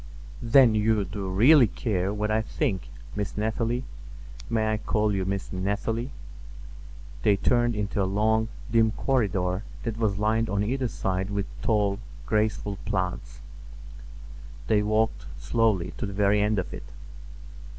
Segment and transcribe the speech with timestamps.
[0.41, 3.83] "Then you do really care what I think, Miss Nathalie?
[4.49, 6.09] May I call you Miss Nathalie?"
[7.21, 11.99] They turned into a long, dim corridor that was lined on either side with tall,
[12.25, 13.41] graceful plants.
[14.65, 16.85] They walked slowly to the very end of it.